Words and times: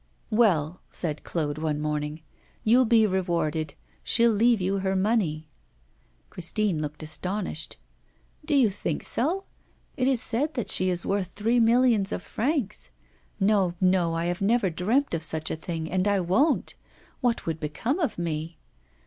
'Well,' 0.31 0.81
said 0.89 1.23
Claude 1.23 1.59
one 1.59 1.79
morning, 1.79 2.21
'you'll 2.63 2.85
be 2.87 3.05
rewarded; 3.05 3.75
she'll 4.03 4.31
leave 4.31 4.59
you 4.59 4.79
her 4.79 4.95
money.' 4.95 5.47
Christine 6.31 6.81
looked 6.81 7.03
astonished. 7.03 7.77
'Do 8.43 8.55
you 8.55 8.71
think 8.71 9.03
so? 9.03 9.43
It 9.97 10.07
is 10.07 10.19
said 10.19 10.55
that 10.55 10.69
she 10.71 10.89
is 10.89 11.05
worth 11.05 11.27
three 11.33 11.59
millions 11.59 12.11
of 12.11 12.23
francs. 12.23 12.89
No, 13.39 13.75
no, 13.79 14.15
I 14.15 14.25
have 14.25 14.41
never 14.41 14.71
dreamt 14.71 15.13
of 15.13 15.21
such 15.21 15.51
a 15.51 15.55
thing, 15.55 15.91
and 15.91 16.07
I 16.07 16.19
won't. 16.19 16.73
What 17.19 17.45
would 17.45 17.59
become 17.59 17.99
of 17.99 18.17
me? 18.17 18.57